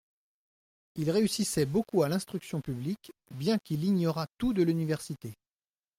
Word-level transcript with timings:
Il 0.95 1.11
réussissait 1.11 1.67
beaucoup 1.67 2.01
à 2.01 2.09
l'Instruction 2.09 2.59
publique, 2.59 3.11
bien 3.29 3.59
qu'il 3.59 3.83
ignorât 3.85 4.25
tout 4.39 4.51
de 4.51 4.63
l'Université. 4.63 5.35